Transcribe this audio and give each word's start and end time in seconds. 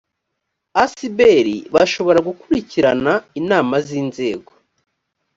asbl 0.83 1.47
bashobora 1.75 2.19
gukulikirana 2.27 3.13
inama 3.39 3.75
z’inzego 3.85 4.51